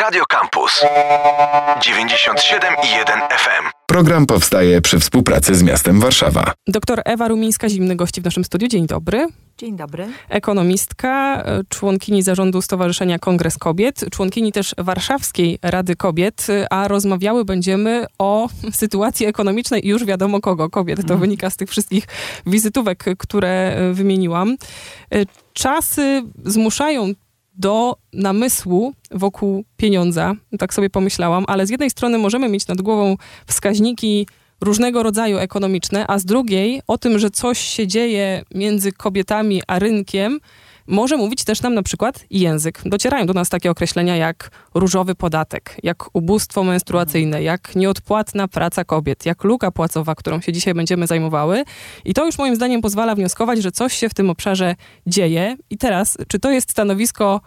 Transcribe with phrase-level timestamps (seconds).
[0.00, 0.84] Radio Campus
[1.80, 3.68] 97,1 FM.
[3.86, 6.52] Program powstaje przy współpracy z miastem Warszawa.
[6.66, 8.68] Doktor Ewa Rumińska-Zimny gości w naszym studiu.
[8.68, 9.26] Dzień dobry.
[9.58, 10.08] Dzień dobry.
[10.28, 18.48] Ekonomistka, członkini zarządu Stowarzyszenia Kongres Kobiet, członkini też Warszawskiej Rady Kobiet, a rozmawiały będziemy o
[18.72, 20.96] sytuacji ekonomicznej i już wiadomo kogo, kobiet.
[20.96, 21.20] To Mhm.
[21.20, 22.04] wynika z tych wszystkich
[22.46, 24.56] wizytówek, które wymieniłam.
[25.14, 27.12] E, Czasy zmuszają
[27.54, 30.34] do namysłu wokół pieniądza.
[30.58, 34.26] Tak sobie pomyślałam, ale z jednej strony możemy mieć nad głową wskaźniki
[34.60, 39.78] różnego rodzaju ekonomiczne, a z drugiej o tym, że coś się dzieje między kobietami a
[39.78, 40.40] rynkiem,
[40.90, 42.82] może mówić też nam na przykład język.
[42.84, 49.26] Docierają do nas takie określenia jak różowy podatek, jak ubóstwo menstruacyjne, jak nieodpłatna praca kobiet,
[49.26, 51.64] jak luka płacowa, którą się dzisiaj będziemy zajmowały.
[52.04, 54.74] I to już moim zdaniem pozwala wnioskować, że coś się w tym obszarze
[55.06, 55.56] dzieje.
[55.70, 57.40] I teraz, czy to jest stanowisko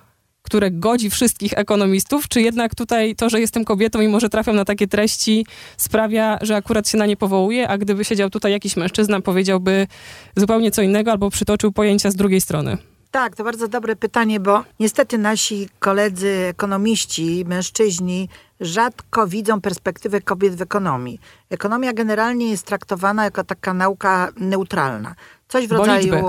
[0.46, 4.66] które godzi wszystkich ekonomistów, czy jednak tutaj to, że jestem kobietą i może trafiam na
[4.66, 5.46] takie treści,
[5.78, 9.88] sprawia, że akurat się na nie powołuje, a gdyby siedział tutaj jakiś mężczyzna, powiedziałby
[10.36, 12.78] zupełnie co innego albo przytoczył pojęcia z drugiej strony.
[13.14, 20.56] Tak, to bardzo dobre pytanie, bo niestety nasi koledzy ekonomiści, mężczyźni rzadko widzą perspektywę kobiet
[20.56, 21.20] w ekonomii.
[21.50, 25.16] Ekonomia generalnie jest traktowana jako taka nauka neutralna.
[25.48, 26.00] Coś w Bo rodzaju...
[26.00, 26.22] liczby.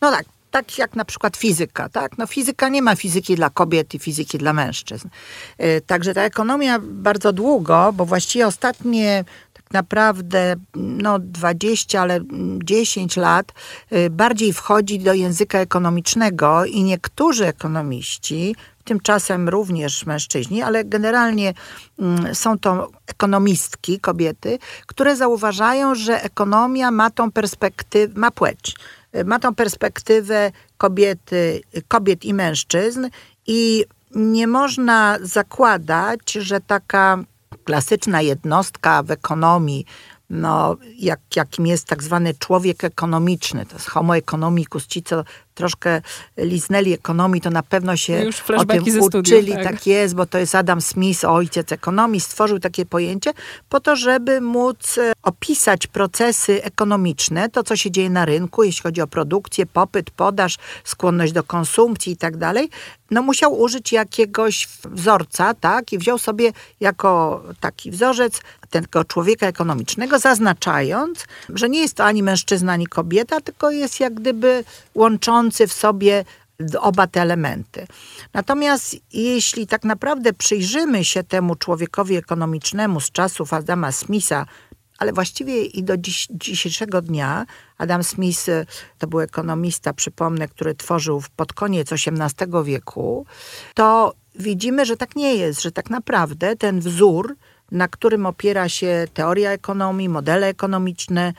[0.00, 2.18] No tak, tak jak na przykład fizyka, tak?
[2.18, 5.08] No fizyka nie ma fizyki dla kobiet i fizyki dla mężczyzn.
[5.58, 9.24] E, Także ta ekonomia bardzo długo, bo właściwie ostatnie
[9.72, 13.52] naprawdę no 20, ale mm, 10 lat
[13.92, 21.54] y, bardziej wchodzi do języka ekonomicznego i niektórzy ekonomiści, tymczasem również mężczyźni, ale generalnie
[21.98, 28.74] mm, są to ekonomistki, kobiety, które zauważają, że ekonomia ma tą perspektywę, ma płeć,
[29.16, 33.08] y, ma tą perspektywę kobiety, kobiet i mężczyzn
[33.46, 33.84] i
[34.14, 37.24] nie można zakładać, że taka
[37.64, 39.86] klasyczna jednostka w ekonomii,
[40.30, 45.24] no, jak, jakim jest tak zwany człowiek ekonomiczny, to jest homo economicus, ci co
[45.54, 46.02] troszkę
[46.36, 49.64] liznęli ekonomii, to na pewno się Już o tym ze studiów, uczyli, tak.
[49.64, 53.32] tak jest, bo to jest Adam Smith, ojciec ekonomii, stworzył takie pojęcie
[53.68, 58.82] po to, żeby móc e, opisać procesy ekonomiczne, to co się dzieje na rynku, jeśli
[58.82, 62.70] chodzi o produkcję, popyt, podaż, skłonność do konsumpcji i tak dalej,
[63.10, 68.40] no musiał użyć jakiegoś wzorca, tak, i wziął sobie jako taki wzorzec
[68.70, 74.14] tego człowieka ekonomicznego, zaznaczając, że nie jest to ani mężczyzna, ani kobieta, tylko jest jak
[74.14, 74.64] gdyby
[75.50, 76.24] w sobie
[76.80, 77.86] oba te elementy.
[78.34, 84.46] Natomiast jeśli tak naprawdę przyjrzymy się temu człowiekowi ekonomicznemu z czasów Adama Smitha,
[84.98, 87.46] ale właściwie i do dziś, dzisiejszego dnia,
[87.78, 88.66] Adam Smith y,
[88.98, 93.26] to był ekonomista, przypomnę, który tworzył pod koniec XVIII wieku,
[93.74, 97.36] to widzimy, że tak nie jest, że tak naprawdę ten wzór,
[97.70, 101.32] na którym opiera się teoria ekonomii, modele ekonomiczne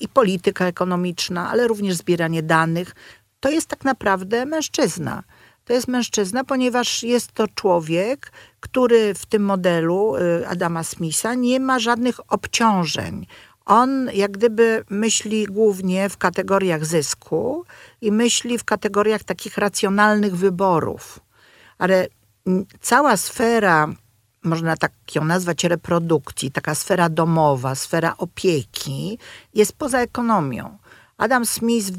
[0.00, 2.94] i polityka ekonomiczna, ale również zbieranie danych,
[3.42, 5.22] to jest tak naprawdę mężczyzna.
[5.64, 11.60] To jest mężczyzna, ponieważ jest to człowiek, który w tym modelu y, Adama Smitha nie
[11.60, 13.26] ma żadnych obciążeń.
[13.64, 17.64] On jak gdyby myśli głównie w kategoriach zysku
[18.00, 21.20] i myśli w kategoriach takich racjonalnych wyborów.
[21.78, 22.06] Ale
[22.80, 23.88] cała sfera,
[24.42, 29.18] można tak ją nazwać reprodukcji, taka sfera domowa, sfera opieki,
[29.54, 30.78] jest poza ekonomią.
[31.18, 31.90] Adam Smith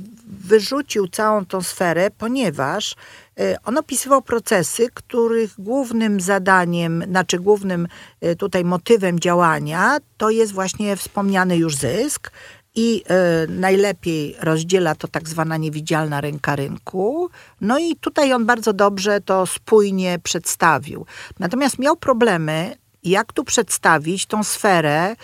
[0.44, 2.96] wyrzucił całą tą sferę, ponieważ
[3.40, 7.88] y, on opisywał procesy, których głównym zadaniem, znaczy głównym
[8.26, 12.32] y, tutaj motywem działania to jest właśnie wspomniany już zysk
[12.76, 13.04] i
[13.46, 17.30] y, najlepiej rozdziela to tak zwana niewidzialna ręka rynku.
[17.62, 21.06] No i tutaj on bardzo dobrze to spójnie przedstawił.
[21.40, 25.16] Natomiast miał problemy, jak tu przedstawić tą sferę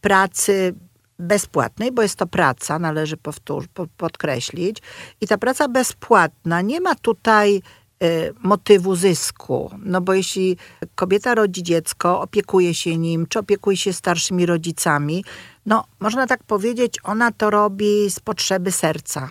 [0.00, 0.74] pracy
[1.18, 4.78] bezpłatnej, bo jest to praca, należy powtórz, po- podkreślić.
[5.20, 7.62] I ta praca bezpłatna nie ma tutaj
[8.02, 9.70] y, motywu zysku.
[9.78, 10.56] No bo jeśli
[10.94, 15.24] kobieta rodzi dziecko, opiekuje się nim, czy opiekuje się starszymi rodzicami,
[15.66, 19.30] no można tak powiedzieć, ona to robi z potrzeby serca.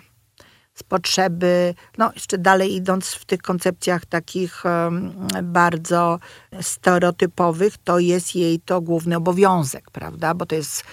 [0.74, 4.62] Z potrzeby, no jeszcze dalej idąc w tych koncepcjach takich
[5.42, 6.18] bardzo
[6.60, 10.34] stereotypowych, to jest jej to główny obowiązek, prawda?
[10.34, 10.84] Bo to jest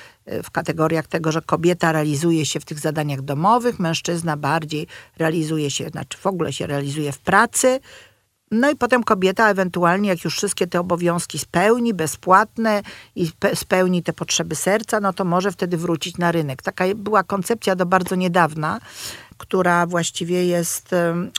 [0.43, 4.87] w kategoriach tego, że kobieta realizuje się w tych zadaniach domowych, mężczyzna bardziej
[5.17, 7.79] realizuje się, znaczy w ogóle się realizuje w pracy.
[8.51, 12.81] No i potem kobieta ewentualnie, jak już wszystkie te obowiązki spełni, bezpłatne
[13.15, 16.61] i pe- spełni te potrzeby serca, no to może wtedy wrócić na rynek.
[16.61, 18.79] Taka była koncepcja do bardzo niedawna,
[19.37, 20.89] która właściwie jest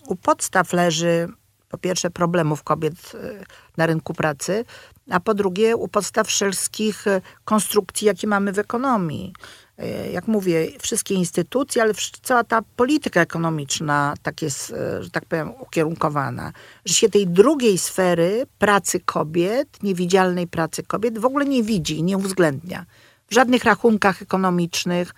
[0.06, 1.28] u podstaw leży
[1.68, 3.44] po pierwsze problemów kobiet e,
[3.76, 4.64] na rynku pracy,
[5.10, 9.32] a po drugie u podstaw wszystkich e, konstrukcji, jakie mamy w ekonomii.
[9.78, 15.52] E, jak mówię, wszystkie instytucje, ale cała ta polityka ekonomiczna tak jest, że tak powiem,
[15.60, 16.52] ukierunkowana,
[16.84, 22.16] że się tej drugiej sfery pracy kobiet, niewidzialnej pracy kobiet w ogóle nie widzi, nie
[22.16, 22.87] uwzględnia.
[23.32, 25.14] W żadnych rachunkach ekonomicznych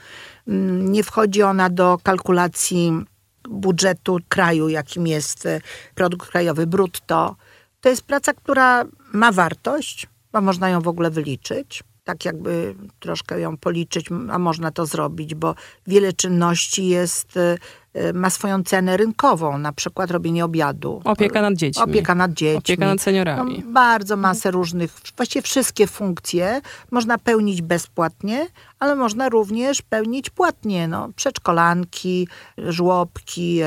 [0.48, 3.04] mm, nie wchodzi ona do kalkulacji
[3.48, 5.60] budżetu kraju, jakim jest e,
[5.94, 7.36] produkt krajowy brutto.
[7.81, 8.84] To jest praca, która
[9.14, 11.84] ma wartość, bo można ją w ogóle wyliczyć.
[12.04, 15.54] Tak jakby troszkę ją policzyć, a można to zrobić, bo
[15.86, 17.56] wiele czynności jest e,
[17.96, 21.00] Y, ma swoją cenę rynkową, na przykład robienie obiadu.
[21.04, 21.82] Opieka nad dziećmi.
[21.82, 22.58] Opieka nad dziećmi.
[22.58, 23.62] Opieka nad seniorami.
[23.66, 26.60] No, bardzo masę różnych, właściwie wszystkie funkcje
[26.90, 28.46] można pełnić bezpłatnie,
[28.78, 30.88] ale można również pełnić płatnie.
[30.88, 32.28] No, przedszkolanki,
[32.58, 33.66] żłobki, e,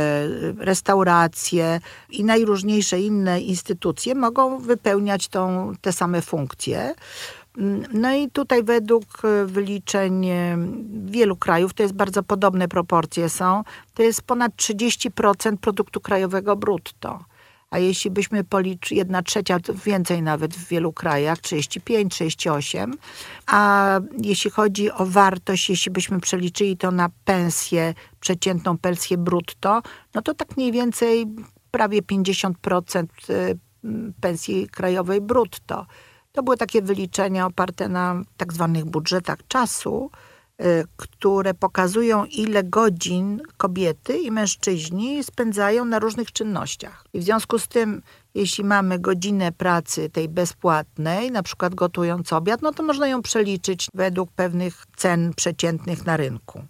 [0.58, 1.80] restauracje
[2.10, 6.96] i najróżniejsze inne instytucje mogą wypełniać tą, te same funkcje.
[7.94, 10.58] No i tutaj według e, wyliczeń e,
[11.06, 13.64] wielu krajów, to jest bardzo podobne proporcje są,
[13.94, 17.26] to jest ponad 30% produktu krajowego brutto.
[17.70, 22.94] A jeśli byśmy policzyli, jedna trzecia, więcej nawet w wielu krajach, 35, 38.
[23.48, 29.82] A jeśli chodzi o wartość, jeśli byśmy przeliczyli to na pensję, przeciętną pensję brutto,
[30.16, 31.26] no to tak mniej więcej
[31.72, 33.54] prawie 50% e,
[34.22, 35.86] pensji krajowej brutto.
[36.38, 40.12] To były takie wyliczenia oparte na tak zwanych budżetach czasu,
[40.62, 47.06] y, które pokazują, ile godzin kobiety i mężczyźni spędzają na różnych czynnościach.
[47.14, 48.02] I w związku z tym,
[48.36, 53.88] jeśli mamy godzinę pracy tej bezpłatnej, na przykład gotując obiad, no to można ją przeliczyć
[53.94, 56.62] według pewnych cen przeciętnych na rynku.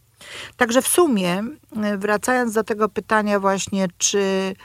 [0.57, 1.43] Także w sumie,
[1.93, 4.55] y, wracając do tego pytania właśnie, czy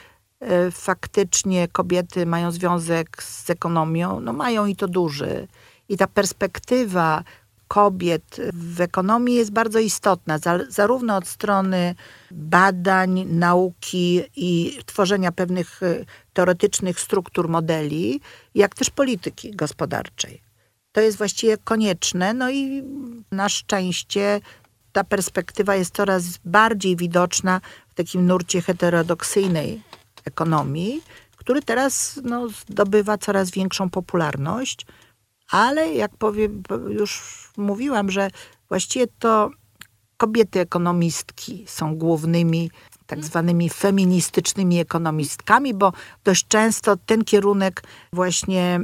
[0.71, 5.49] faktycznie kobiety mają związek z ekonomią, no mają i to duży.
[5.89, 7.25] I ta perspektywa
[7.69, 11.95] kobiet w ekonomii jest bardzo istotna, zarówno od strony
[12.31, 18.21] badań, nauki i tworzenia pewnych e, teoretycznych struktur modeli,
[18.55, 20.41] jak też polityki gospodarczej.
[20.93, 22.83] To jest właściwie konieczne, no i
[23.31, 24.41] na szczęście
[24.93, 29.83] ta perspektywa jest coraz bardziej widoczna w takim nurcie heterodoksyjnej
[30.25, 31.03] ekonomii,
[31.37, 34.87] który teraz no, zdobywa coraz większą popularność,
[35.51, 37.23] ale jak powiem, już
[37.57, 38.31] mówiłam, że
[38.69, 39.51] właściwie to
[40.17, 42.71] kobiety ekonomistki są głównymi
[43.07, 45.93] tak zwanymi feministycznymi ekonomistkami, bo
[46.25, 47.83] dość często ten kierunek
[48.13, 48.81] właśnie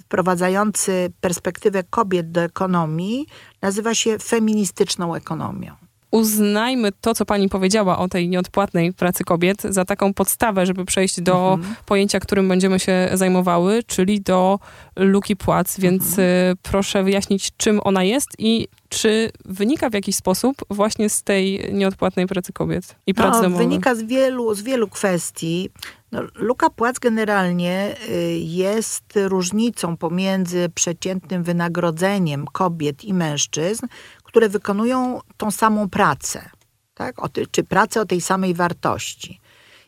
[0.00, 3.26] wprowadzający perspektywę kobiet do ekonomii
[3.62, 5.79] nazywa się feministyczną ekonomią
[6.10, 11.20] uznajmy to, co pani powiedziała o tej nieodpłatnej pracy kobiet, za taką podstawę, żeby przejść
[11.20, 11.74] do mhm.
[11.86, 14.58] pojęcia, którym będziemy się zajmowały, czyli do
[14.96, 15.80] luki płac.
[15.80, 16.28] Więc mhm.
[16.28, 21.72] Y, proszę wyjaśnić, czym ona jest i czy wynika w jakiś sposób właśnie z tej
[21.72, 23.66] nieodpłatnej pracy kobiet i pracy no, domowej?
[23.66, 25.70] Wynika z wielu, z wielu kwestii.
[26.12, 33.86] No, luka płac generalnie y, jest różnicą pomiędzy przeciętnym wynagrodzeniem kobiet i mężczyzn,
[34.30, 36.50] które wykonują tą samą pracę,
[36.94, 37.16] tak?
[37.50, 39.40] czy pracę o tej samej wartości.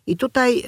[0.06, 0.64] I tutaj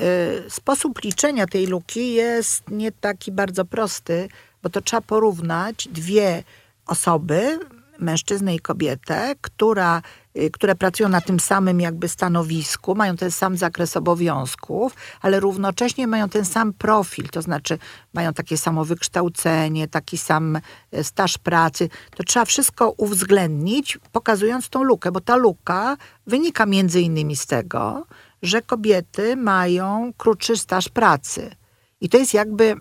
[0.46, 4.28] y, sposób liczenia tej luki jest nie taki bardzo prosty,
[4.62, 6.44] bo to trzeba porównać dwie
[6.86, 7.58] osoby,
[7.98, 10.02] mężczyznę i kobietę, która
[10.36, 16.06] Y, które pracują na tym samym jakby stanowisku, mają ten sam zakres obowiązków, ale równocześnie
[16.06, 17.78] mają ten sam profil, to znaczy
[18.14, 20.58] mają takie samo wykształcenie, taki sam
[20.92, 21.88] e, staż pracy.
[22.16, 25.96] To trzeba wszystko uwzględnić, pokazując tą lukę, bo ta luka
[26.26, 28.06] wynika między innymi z tego,
[28.42, 31.50] że kobiety mają krótszy staż pracy.
[32.00, 32.76] I to jest jakby,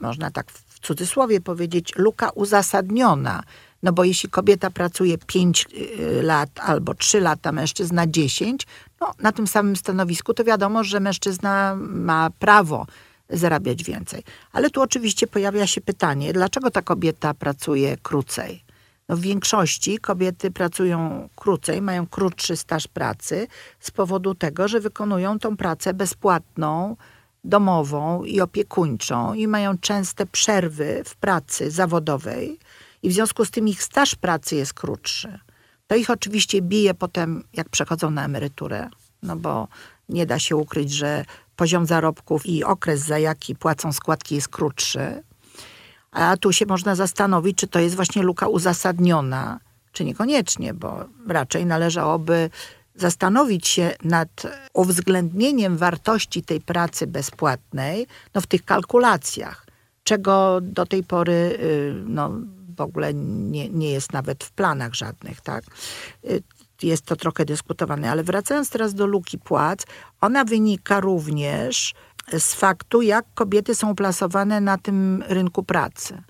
[0.00, 3.42] można tak w cudzysłowie powiedzieć, luka uzasadniona
[3.82, 8.66] no bo jeśli kobieta pracuje 5 y, lat albo 3 lata, mężczyzna 10,
[9.00, 12.86] no na tym samym stanowisku, to wiadomo, że mężczyzna ma prawo
[13.30, 14.22] zarabiać więcej.
[14.52, 18.64] Ale tu oczywiście pojawia się pytanie, dlaczego ta kobieta pracuje krócej?
[19.08, 23.46] No w większości kobiety pracują krócej, mają krótszy staż pracy
[23.80, 26.96] z powodu tego, że wykonują tą pracę bezpłatną,
[27.44, 32.58] domową i opiekuńczą i mają częste przerwy w pracy zawodowej
[33.02, 35.38] i w związku z tym ich staż pracy jest krótszy.
[35.86, 38.88] To ich oczywiście bije potem, jak przechodzą na emeryturę,
[39.22, 39.68] no bo
[40.08, 41.24] nie da się ukryć, że
[41.56, 45.22] poziom zarobków i okres, za jaki płacą składki, jest krótszy.
[46.10, 49.60] A tu się można zastanowić, czy to jest właśnie luka uzasadniona,
[49.92, 52.50] czy niekoniecznie, bo raczej należałoby
[52.94, 54.42] zastanowić się nad
[54.74, 59.66] uwzględnieniem wartości tej pracy bezpłatnej no, w tych kalkulacjach,
[60.04, 62.30] czego do tej pory y, no,
[62.76, 65.40] w ogóle nie, nie jest nawet w planach żadnych.
[65.40, 65.64] Tak?
[66.24, 66.42] Y,
[66.82, 69.86] jest to trochę dyskutowane, ale wracając teraz do luki płac,
[70.20, 71.94] ona wynika również
[72.38, 76.22] z faktu, jak kobiety są plasowane na tym rynku pracy.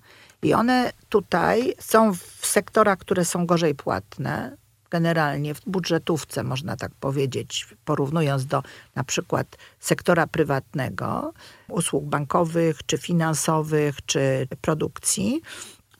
[0.43, 4.57] I one tutaj są w sektorach, które są gorzej płatne,
[4.89, 8.63] generalnie w budżetówce, można tak powiedzieć, porównując do
[8.95, 11.33] na przykład sektora prywatnego,
[11.69, 15.41] usług bankowych, czy finansowych, czy produkcji,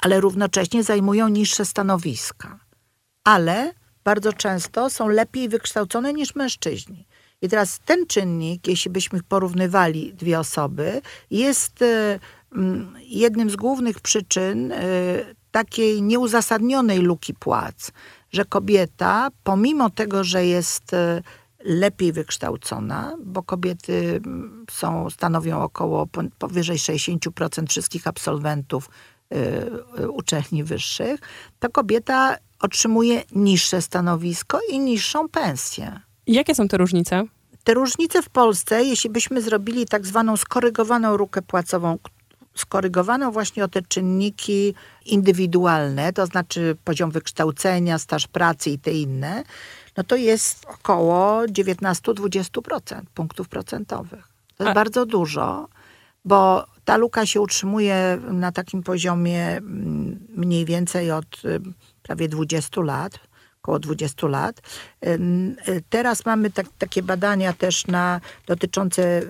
[0.04, 2.60] ale równocześnie zajmują niższe stanowiska.
[3.24, 7.08] Ale bardzo często są lepiej wykształcone niż mężczyźni.
[7.42, 12.20] I teraz ten czynnik, jeśli byśmy porównywali dwie osoby, jest e,
[13.00, 14.78] jednym z głównych przyczyn e,
[15.52, 17.92] takiej nieuzasadnionej luki płac,
[18.32, 21.22] że kobieta, pomimo tego, że jest e,
[21.64, 24.22] lepiej wykształcona, bo kobiety
[24.72, 26.08] są, stanowią około
[26.40, 28.90] powyżej 60% wszystkich absolwentów
[30.10, 31.20] uczelni wyższych,
[31.60, 36.00] to kobieta otrzymuje niższe stanowisko i niższą pensję.
[36.28, 37.24] Jakie są te różnice?
[37.64, 41.98] Te różnice w Polsce, jeśli byśmy zrobili tak zwaną skorygowaną lukę płacową,
[42.56, 44.74] skorygowaną właśnie o te czynniki
[45.06, 49.44] indywidualne, to znaczy poziom wykształcenia, staż pracy i te inne,
[49.98, 54.28] no to jest około 19-20% punktów procentowych.
[54.58, 54.74] To jest A...
[54.74, 55.68] bardzo dużo,
[56.26, 61.60] bo ta luka się utrzymuje na takim poziomie mm, mniej więcej od y,
[62.04, 63.20] prawie 20 lat,
[63.62, 64.62] około 20 lat.
[65.90, 69.22] Teraz mamy tak, takie badania też na, dotyczące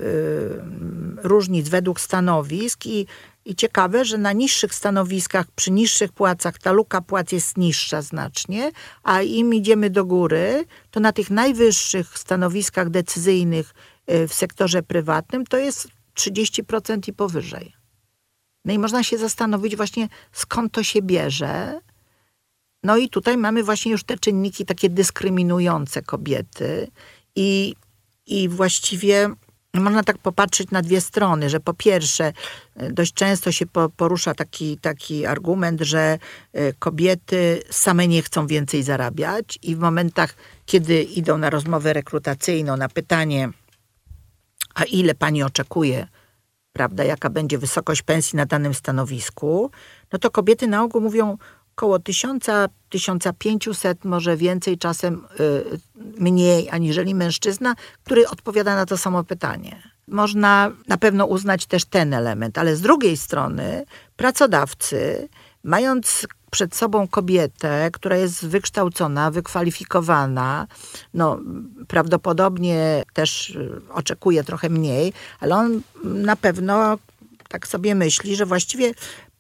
[1.24, 3.08] różnic według stanowisk i,
[3.46, 8.72] i ciekawe, że na niższych stanowiskach, przy niższych płacach ta luka płac jest niższa znacznie,
[9.04, 13.74] a im idziemy do góry, to na tych najwyższych stanowiskach decyzyjnych
[14.12, 17.74] y, w sektorze prywatnym to jest 30% i powyżej.
[18.66, 21.80] No i można się zastanowić właśnie skąd to się bierze,
[22.84, 26.88] no i tutaj mamy właśnie już te czynniki takie dyskryminujące kobiety
[27.36, 27.76] i,
[28.26, 29.30] i właściwie
[29.74, 32.34] można tak popatrzeć na dwie strony, że po pierwsze
[32.76, 33.66] dość często się
[33.98, 36.20] porusza taki, taki argument, że
[36.54, 42.78] e, kobiety same nie chcą więcej zarabiać i w momentach, kiedy idą na rozmowę rekrutacyjną,
[42.78, 43.50] na pytanie,
[44.74, 46.08] a ile pani oczekuje,
[46.74, 49.72] prawda, jaka będzie wysokość pensji na danym stanowisku,
[50.14, 51.38] no to kobiety na ogół mówią
[51.76, 55.80] około 1000-1500, może więcej, czasem y,
[56.20, 59.94] mniej aniżeli mężczyzna, który odpowiada na to samo pytanie.
[60.08, 65.30] Można na pewno uznać też ten element, ale z drugiej strony pracodawcy,
[65.64, 70.68] mając przed sobą kobietę, która jest wykształcona, wykwalifikowana,
[71.14, 71.40] no
[71.88, 76.98] prawdopodobnie też y, oczekuje trochę mniej, ale on na pewno
[77.50, 78.94] tak sobie myśli, że właściwie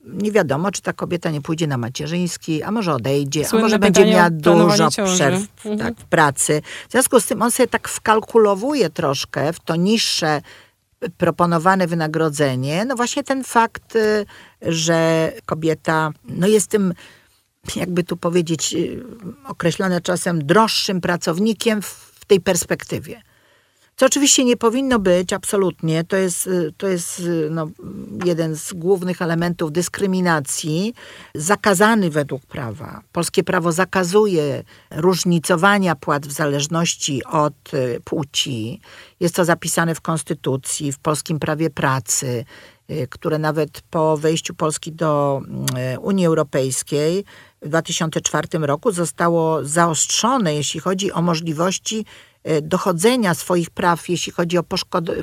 [0.06, 3.80] nie wiadomo, czy ta kobieta nie pójdzie na macierzyński, a może odejdzie, Słynne a może
[3.80, 5.77] będzie miała dużo przerw mhm.
[5.80, 6.62] tak, w pracy.
[6.89, 10.42] W związku z tym on sobie tak wkalkulowuje troszkę w to niższe
[11.17, 14.25] proponowane wynagrodzenie, no właśnie ten fakt, y,
[14.62, 16.93] że kobieta no jest tym,
[17.75, 19.03] jakby tu powiedzieć, y,
[19.48, 23.22] określone czasem droższym pracownikiem w tej perspektywie.
[24.03, 26.03] Co oczywiście nie powinno być, absolutnie.
[26.03, 27.69] To jest, y, to jest y, no,
[28.25, 30.93] jeden z głównych elementów dyskryminacji,
[31.36, 33.01] zakazany według prawa.
[33.12, 38.81] Polskie prawo zakazuje różnicowania płat w zależności od y, płci.
[39.19, 42.45] Jest to zapisane w Konstytucji, w polskim prawie pracy,
[43.10, 45.41] które nawet po wejściu Polski do
[46.01, 47.25] Unii Europejskiej
[47.62, 52.05] w 2004 roku zostało zaostrzone, jeśli chodzi o możliwości
[52.62, 54.63] dochodzenia swoich praw, jeśli chodzi o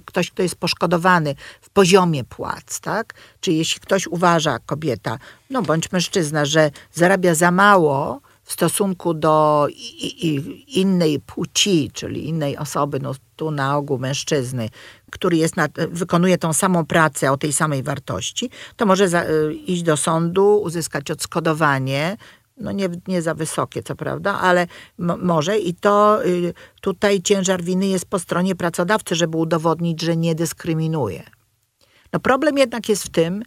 [0.05, 3.15] ktoś, kto jest poszkodowany w poziomie płac, tak?
[3.41, 5.19] Czy jeśli ktoś uważa, kobieta,
[5.51, 9.67] no bądź mężczyzna, że zarabia za mało w stosunku do
[10.67, 14.71] innej płci, czyli innej osoby, no tu na ogół mężczyzny,
[15.11, 19.53] który jest na, wykonuje tą samą pracę o tej samej wartości, to może za, e,
[19.53, 22.17] iść do sądu, uzyskać odszkodowanie,
[22.61, 24.67] no nie, nie za wysokie, co prawda, ale
[24.99, 30.35] może i to y, tutaj ciężar winy jest po stronie pracodawcy, żeby udowodnić, że nie
[30.35, 31.23] dyskryminuje.
[32.13, 33.43] No problem jednak jest w tym,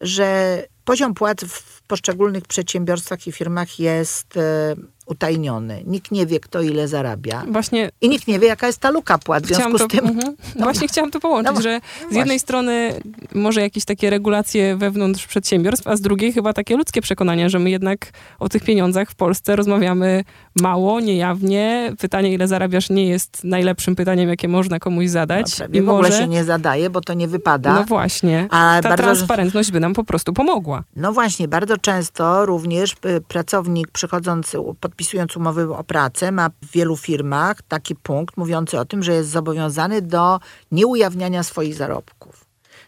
[0.00, 4.74] że poziom płac w poszczególnych przedsiębiorstwach i firmach jest e,
[5.06, 5.82] utajniony.
[5.86, 7.42] Nikt nie wie, kto ile zarabia.
[7.48, 9.44] Właśnie I nikt nie wie, jaka jest ta luka płat.
[9.44, 10.06] W związku to, z tym...
[10.06, 10.36] mhm.
[10.64, 12.38] Właśnie chciałam to połączyć, No, że no z jednej właśnie.
[12.38, 12.92] strony
[13.34, 17.70] może jakieś takie regulacje wewnątrz przedsiębiorstw, a z drugiej chyba takie ludzkie przekonania, że my
[17.70, 20.24] jednak o tych pieniądzach w Polsce rozmawiamy
[20.60, 21.92] mało, niejawnie.
[22.00, 25.50] Pytanie, ile zarabiasz, nie jest najlepszym pytaniem, jakie można komuś zadać.
[25.50, 27.74] No, prawie w ogóle się nie zadaje, bo to nie wypada.
[27.74, 28.46] No właśnie.
[28.50, 30.84] A Ta bardzo- transparentność by nam po prostu pomogła.
[30.96, 36.70] No właśnie, bardzo często również y, pracownik przychodząc, u- podpisując umowę o pracę, ma w
[36.72, 40.40] wielu firmach taki punkt mówiący o tym, że jest zobowiązany do
[40.72, 42.44] nieujawniania swoich zarobków.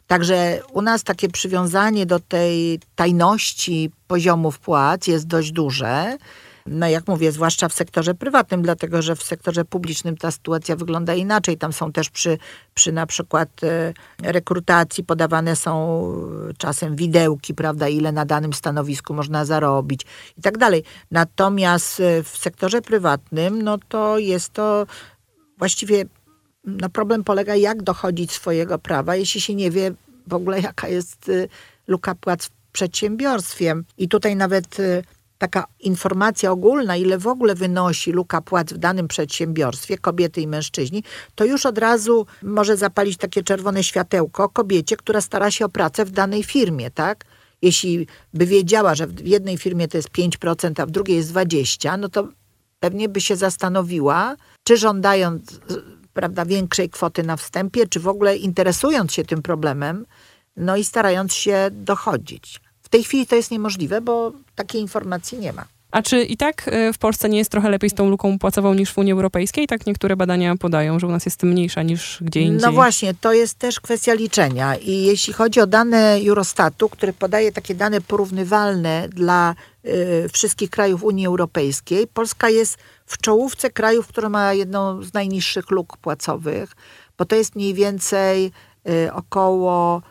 [0.06, 6.18] Także u nas takie przywiązanie do tej tajności poziomów płac jest dość duże.
[6.70, 11.14] No jak mówię, zwłaszcza w sektorze prywatnym, dlatego że w sektorze publicznym ta sytuacja wygląda
[11.14, 11.58] inaczej.
[11.58, 12.38] Tam są też przy,
[12.74, 16.02] przy na przykład e, rekrutacji podawane są
[16.50, 20.06] e, czasem widełki, prawda, ile na danym stanowisku można zarobić
[20.38, 20.84] i tak dalej.
[21.10, 24.86] Natomiast e, w sektorze prywatnym, no to jest to
[25.58, 26.04] właściwie
[26.64, 29.92] no problem polega, jak dochodzić swojego prawa, jeśli się nie wie
[30.26, 31.30] w ogóle, jaka jest
[31.86, 33.74] luka płac w przedsiębiorstwie.
[33.98, 34.76] I tutaj nawet
[35.38, 41.04] taka informacja ogólna, ile w ogóle wynosi luka płac w danym przedsiębiorstwie, kobiety i mężczyźni,
[41.34, 46.04] to już od razu może zapalić takie czerwone światełko kobiecie, która stara się o pracę
[46.04, 47.24] w danej firmie, tak?
[47.62, 51.98] Jeśli by wiedziała, że w jednej firmie to jest 5%, a w drugiej jest 20%,
[51.98, 52.28] no to
[52.80, 55.60] pewnie by się zastanowiła, czy żądając
[56.12, 60.06] prawda, większej kwoty na wstępie, czy w ogóle interesując się tym problemem,
[60.56, 62.60] no i starając się dochodzić.
[62.88, 65.64] W tej chwili to jest niemożliwe, bo takiej informacji nie ma.
[65.90, 68.74] A czy i tak y, w Polsce nie jest trochę lepiej z tą luką płacową
[68.74, 69.66] niż w Unii Europejskiej?
[69.66, 72.66] Tak niektóre badania podają, że u nas jest mniejsza niż gdzie indziej.
[72.66, 74.76] No właśnie, to jest też kwestia liczenia.
[74.76, 79.54] I jeśli chodzi o dane Eurostatu, który podaje takie dane porównywalne dla
[79.84, 85.70] y, wszystkich krajów Unii Europejskiej, Polska jest w czołówce krajów, które ma jedną z najniższych
[85.70, 86.76] luk płacowych,
[87.18, 88.52] bo to jest mniej więcej
[88.88, 90.02] y, około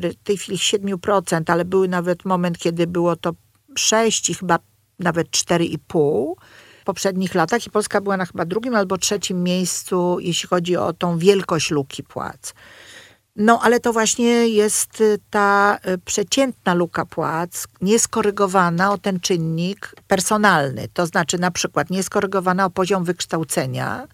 [0.00, 3.32] w tej chwili 7%, ale był nawet moment, kiedy było to
[3.74, 4.58] 6 i chyba
[4.98, 6.32] nawet 4,5
[6.80, 10.92] w poprzednich latach i Polska była na chyba drugim albo trzecim miejscu, jeśli chodzi o
[10.92, 12.54] tą wielkość luki płac.
[13.36, 19.94] No, ale to właśnie jest y, ta y, przeciętna luka płac, nieskorygowana o ten czynnik
[20.06, 20.88] personalny.
[20.92, 24.08] To znaczy na przykład nieskorygowana o poziom wykształcenia,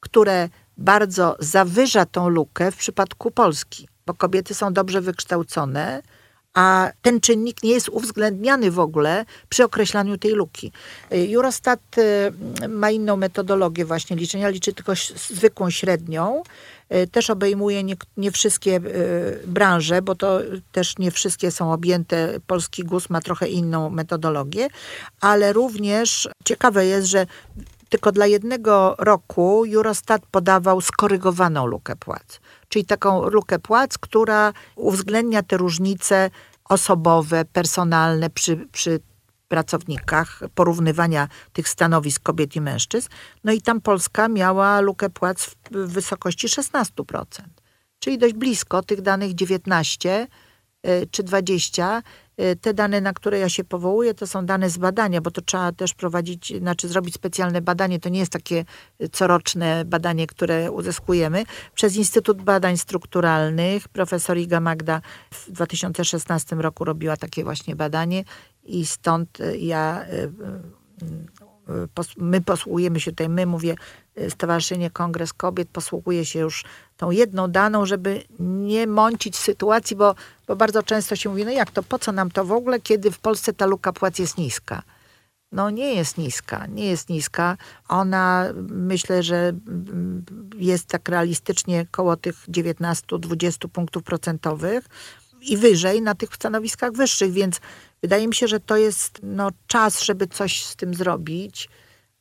[0.00, 6.02] które bardzo zawyża tą lukę w przypadku Polski, bo kobiety są dobrze wykształcone,
[6.54, 10.72] a ten czynnik nie jest uwzględniany w ogóle przy określaniu tej luki.
[11.10, 14.92] Eurostat y, ma inną metodologię właśnie liczenia, liczy tylko
[15.30, 16.42] zwykłą średnią.
[16.94, 20.40] Y, Też obejmuje nie, nie wszystkie y, branże, bo to
[20.72, 22.40] też nie wszystkie są objęte.
[22.46, 24.68] Polski GUS ma trochę inną metodologię,
[25.20, 27.26] ale również ciekawe jest, że
[27.90, 32.40] tylko dla jednego roku Eurostat podawał skorygowaną lukę płac.
[32.68, 36.30] Czyli taką lukę płac, która uwzględnia te różnice
[36.64, 39.00] osobowe, personalne przy, przy
[39.48, 43.08] pracownikach, porównywania tych stanowisk kobiet i mężczyzn.
[43.44, 47.24] No i tam Polska miała lukę płac w wysokości 16%.
[47.98, 50.26] Czyli dość blisko tych danych 19
[50.86, 52.02] y, czy 20.
[52.40, 55.40] Y, Te dane, na które ja się powołuję, to są dane z badania, bo to
[55.40, 58.00] trzeba też prowadzić, znaczy zrobić specjalne badanie.
[58.00, 58.64] To nie jest takie
[59.02, 61.44] y, coroczne badanie, które uzyskujemy.
[61.74, 65.00] Przez Instytut Badań Strukturalnych profesor Iga Magda
[65.30, 68.24] w 2016 roku robiła takie właśnie badanie
[68.64, 70.04] i stąd y, ja
[72.16, 73.74] my posługujemy się tutaj, my mówię,
[74.28, 76.64] Stowarzyszenie Kongres Kobiet posługuje się już
[76.96, 80.14] tą jedną daną, żeby nie mącić sytuacji, bo,
[80.46, 83.10] bo bardzo często się mówi, no jak to, po co nam to w ogóle, kiedy
[83.10, 84.82] w Polsce ta luka płac jest niska.
[85.52, 87.56] No nie jest niska, nie jest niska.
[87.88, 90.24] Ona myślę, że mm,
[90.56, 94.84] jest tak realistycznie koło tych 19-20 punktów procentowych
[95.40, 97.60] i wyżej na tych stanowiskach wyższych, więc
[98.02, 101.68] wydaje mi się, że to jest no, czas, żeby coś z tym zrobić.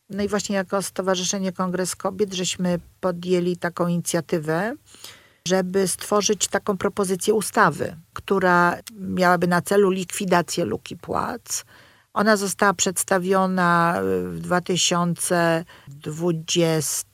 [0.09, 4.75] No i właśnie jako Stowarzyszenie Kongres Kobiet żeśmy podjęli taką inicjatywę,
[5.47, 11.65] żeby stworzyć taką propozycję ustawy, która miałaby na celu likwidację luki płac.
[12.13, 13.95] Ona została przedstawiona
[14.27, 17.07] w 2020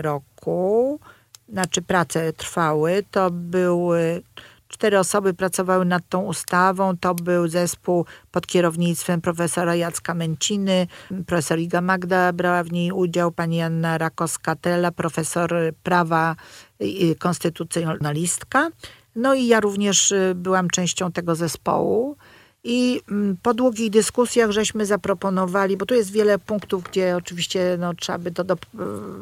[0.00, 1.00] roku.
[1.48, 3.04] Znaczy prace trwały.
[3.10, 4.22] To były
[4.70, 6.96] cztery osoby pracowały nad tą ustawą.
[6.96, 10.86] To był zespół pod kierownictwem profesora Jacka Męciny,
[11.26, 16.36] profesor Iga Magda brała w niej udział, pani Anna Rakowska-Tela, profesor prawa
[16.80, 18.70] i konstytucjonalistka.
[19.16, 22.16] No i ja również y, byłam częścią tego zespołu.
[22.64, 27.94] I mm, po długich dyskusjach żeśmy zaproponowali, bo tu jest wiele punktów, gdzie oczywiście no,
[27.94, 28.56] trzeba by to do,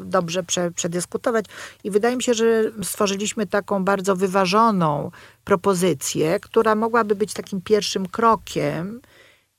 [0.04, 1.44] dobrze prze, przedyskutować.
[1.84, 5.10] I wydaje mi się, że stworzyliśmy taką bardzo wyważoną
[5.44, 9.00] propozycję, która mogłaby być takim pierwszym krokiem,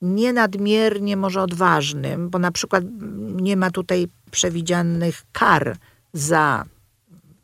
[0.02, 2.84] nie nadmiernie może odważnym, bo na przykład
[3.22, 5.78] nie ma tutaj przewidzianych kar
[6.14, 6.66] za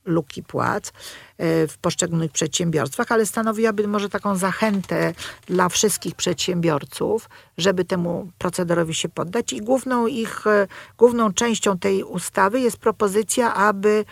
[0.05, 5.13] luki płac e, w poszczególnych przedsiębiorstwach, ale stanowiłaby może taką zachętę
[5.47, 9.53] dla wszystkich przedsiębiorców, żeby temu procederowi się poddać.
[9.53, 14.05] I główną ich, e, główną częścią tej ustawy jest propozycja, aby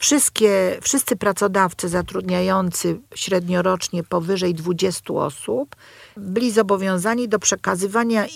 [0.00, 5.76] Wszystkie, wszyscy pracodawcy zatrudniający średniorocznie powyżej 20 osób
[6.16, 8.26] byli zobowiązani do przekazywania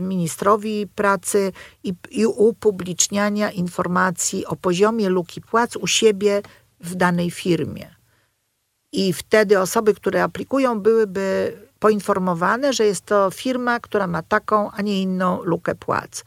[0.00, 1.52] ministrowi pracy
[1.84, 6.42] i, i upubliczniania informacji o poziomie luki płac u siebie
[6.80, 7.94] w danej firmie.
[8.92, 14.82] I wtedy osoby, które aplikują, byłyby poinformowane, że jest to firma, która ma taką, a
[14.82, 16.24] nie inną lukę płac.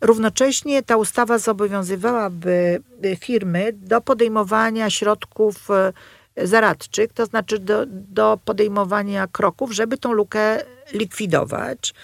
[0.00, 2.82] Równocześnie ta ustawa zobowiązywałaby
[3.20, 5.92] firmy do podejmowania środków e,
[6.36, 10.62] zaradczych, to znaczy do, do podejmowania kroków, żeby tą lukę
[10.92, 11.94] likwidować.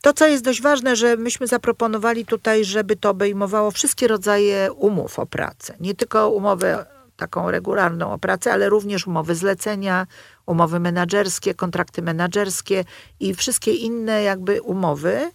[0.00, 5.18] To, co jest dość ważne, że myśmy zaproponowali tutaj, żeby to obejmowało wszystkie rodzaje umów
[5.18, 5.74] o pracę.
[5.80, 6.86] Nie tylko umowę
[7.20, 10.06] taką regularną o pracę, ale również umowy zlecenia,
[10.46, 12.84] umowy menedżerskie, kontrakty menedżerskie
[13.20, 15.30] i wszystkie inne jakby umowy,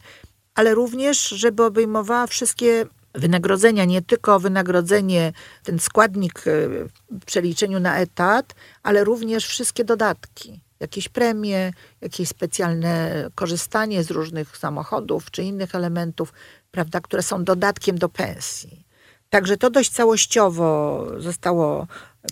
[0.54, 6.68] ale również, żeby obejmowała wszystkie wynagrodzenia, nie tylko wynagrodzenie, ten składnik e,
[7.10, 10.60] w przeliczeniu na etat, ale również wszystkie dodatki.
[10.80, 16.32] Jakieś premie, jakieś specjalne korzystanie z różnych samochodów czy innych elementów,
[16.70, 18.85] prawda, które są dodatkiem do pensji.
[19.30, 21.86] Także to dość całościowo zostało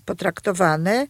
[0.05, 1.07] potraktowane.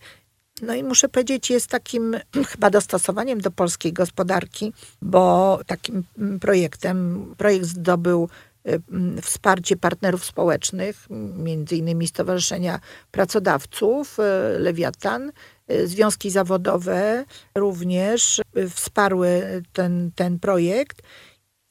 [0.63, 2.17] No i muszę powiedzieć, jest takim
[2.51, 6.05] chyba dostosowaniem do polskiej gospodarki, bo takim
[6.41, 8.29] projektem, projekt zdobył
[8.69, 15.33] y, wsparcie partnerów społecznych, między innymi Stowarzyszenia Pracodawców, y, Lewiatan,
[15.71, 21.03] y, związki zawodowe również wsparły ten, ten projekt.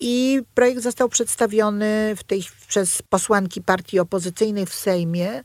[0.06, 5.44] I projekt został przedstawiony w tej, przez posłanki partii opozycyjnej w Sejmie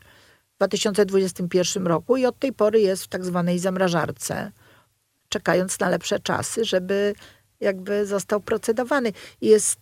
[0.55, 4.53] w 2021 roku i od tej pory jest w tak zwanej zamrażarce,
[5.29, 7.15] czekając na lepsze czasy, żeby
[7.61, 9.13] jakby został procedowany.
[9.41, 9.81] Jest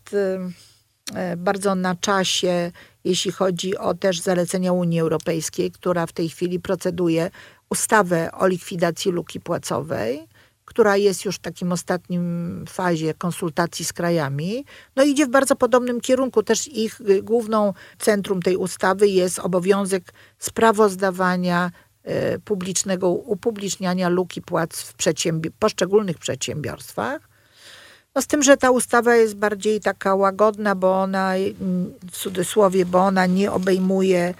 [1.14, 2.72] e, bardzo na czasie,
[3.04, 7.30] jeśli chodzi o też zalecenia Unii Europejskiej, która w tej chwili proceduje
[7.70, 10.28] ustawę o likwidacji luki płacowej
[10.66, 14.64] która jest już w takim ostatnim fazie konsultacji z krajami,
[14.96, 16.42] no idzie w bardzo podobnym kierunku.
[16.42, 21.70] Też ich y, główną centrum tej ustawy jest obowiązek sprawozdawania
[22.35, 24.94] y, publicznego, upubliczniania luki płac w
[25.59, 27.29] poszczególnych przedsiębiorstwach.
[28.14, 31.33] No z tym, że ta ustawa jest bardziej taka łagodna, bo ona,
[32.12, 34.35] w cudzysłowie, bo ona nie obejmuje,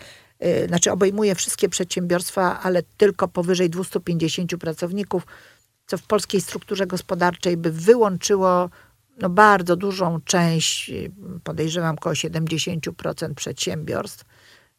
[0.45, 5.27] y, znaczy obejmuje wszystkie przedsiębiorstwa, ale tylko powyżej 250 pracowników
[5.87, 8.71] co w polskiej strukturze gospodarczej by wyłączyło
[9.21, 10.91] no, bardzo dużą część,
[11.45, 14.25] podejrzewam około 70% przedsiębiorstw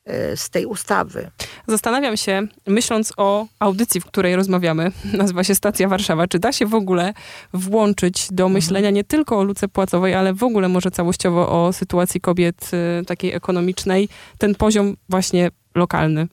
[0.09, 1.31] y, z tej ustawy.
[1.67, 6.65] Zastanawiam się, myśląc o audycji, w której rozmawiamy, nazywa się Stacja Warszawa, czy da się
[6.65, 7.13] w ogóle
[7.53, 8.53] włączyć do mhm.
[8.53, 13.05] myślenia nie tylko o luce płacowej, ale w ogóle może całościowo o sytuacji kobiet y,
[13.05, 16.27] takiej ekonomicznej, ten poziom właśnie lokalny?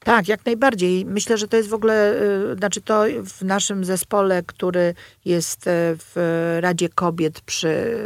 [0.00, 1.04] Tak, jak najbardziej.
[1.06, 5.70] Myślę, że to jest w ogóle, y, znaczy to w naszym zespole, który jest e,
[5.96, 7.98] w Radzie Kobiet przy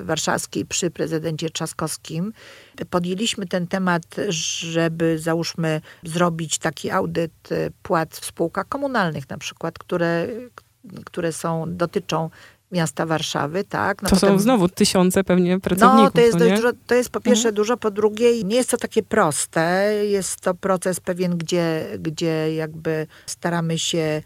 [0.00, 2.32] warszawskiej, przy prezydencie Trzaskowskim,
[2.90, 7.48] podjęliśmy ten temat, żeby załóżmy zrobić taki audyt
[7.82, 10.28] płac w spółkach komunalnych na przykład, które,
[11.04, 12.30] które są, dotyczą
[12.72, 14.02] miasta Warszawy, tak.
[14.02, 16.04] No to potem, są znowu tysiące pewnie pracowników.
[16.04, 17.54] No, to jest, dość dużo, to jest po pierwsze mhm.
[17.54, 19.94] dużo, po drugie nie jest to takie proste.
[20.04, 24.22] Jest to proces pewien, gdzie, gdzie jakby staramy się,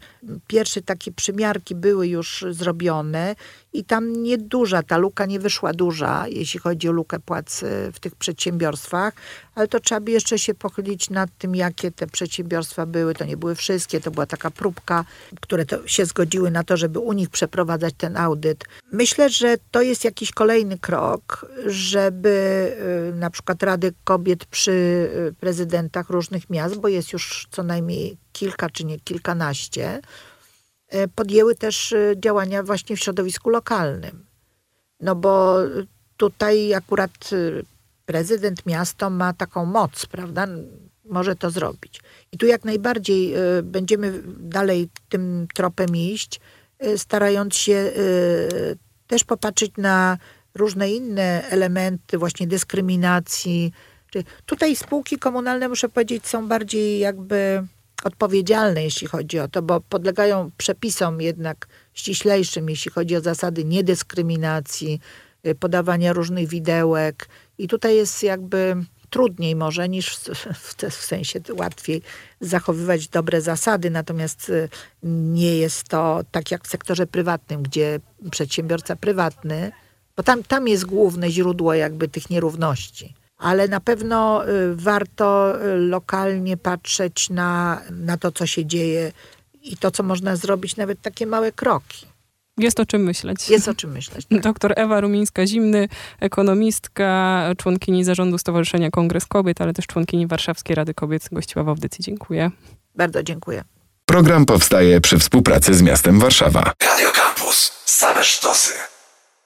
[0.47, 3.35] pierwsze takie przymiarki były już zrobione
[3.75, 7.99] i tam nieduża, ta luka nie wyszła duża, jeśli chodzi o lukę płac y, w
[7.99, 9.13] tych przedsiębiorstwach,
[9.55, 13.13] ale to trzeba by jeszcze się pochylić nad tym, jakie te przedsiębiorstwa były.
[13.13, 15.05] To nie były wszystkie, to była taka próbka,
[15.41, 18.63] które się zgodziły na to, żeby u nich przeprowadzać ten audyt.
[18.91, 22.29] Myślę, że to jest jakiś kolejny krok, żeby
[23.11, 28.17] y, na przykład Rady Kobiet przy y, prezydentach różnych miast, bo jest już co najmniej
[28.33, 30.01] kilka czy nie kilkanaście,
[31.15, 34.25] podjęły też e, działania właśnie w środowisku lokalnym.
[34.99, 35.57] No bo
[36.17, 37.35] tutaj akurat e,
[38.05, 40.47] prezydent miasto ma taką moc, prawda?
[41.05, 42.01] Może to zrobić.
[42.31, 46.39] I tu jak najbardziej będziemy dalej tym tropem iść,
[46.97, 47.91] starając się
[49.07, 50.17] też popatrzeć na
[50.55, 53.73] różne inne elementy właśnie dyskryminacji.
[54.45, 57.63] Tutaj spółki komunalne, muszę powiedzieć, są bardziej jakby
[58.03, 64.99] odpowiedzialne, jeśli chodzi o to, bo podlegają przepisom jednak ściślejszym, jeśli chodzi o zasady niedyskryminacji,
[65.47, 67.29] y, podawania różnych widełek.
[67.57, 68.75] I tutaj jest jakby
[69.09, 72.01] trudniej może niż w, w sensie łatwiej
[72.39, 74.69] zachowywać dobre zasady, natomiast y,
[75.03, 77.99] nie jest to tak jak w sektorze prywatnym, gdzie
[78.31, 79.71] przedsiębiorca prywatny,
[80.17, 83.13] bo tam, tam jest główne źródło jakby tych nierówności
[83.45, 89.11] ale na pewno y, warto lokalnie patrzeć na, na to, co się dzieje
[89.63, 92.05] i to, co można zrobić, nawet takie małe kroki.
[92.57, 93.49] Jest o czym myśleć.
[93.49, 94.25] Jest o czym myśleć.
[94.25, 94.41] Tak.
[94.41, 95.87] Doktor Ewa Rumińska-Zimny,
[96.19, 102.03] ekonomistka, członkini zarządu Stowarzyszenia Kongres Kobiet, ale też członkini Warszawskiej Rady Kobiet gościła w audycji.
[102.03, 102.51] Dziękuję.
[102.95, 103.63] Bardzo dziękuję.
[104.05, 106.73] Program powstaje przy współpracy z miastem Warszawa.
[106.81, 107.71] Radio Campus.
[107.85, 108.94] Same sztosy.